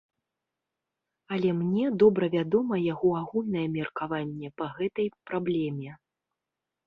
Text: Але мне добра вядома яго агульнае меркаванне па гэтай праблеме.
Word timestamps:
Але 1.35 1.49
мне 1.59 1.83
добра 2.03 2.25
вядома 2.35 2.75
яго 2.93 3.11
агульнае 3.21 3.65
меркаванне 3.75 4.49
па 4.61 4.65
гэтай 4.79 5.07
праблеме. 5.33 5.91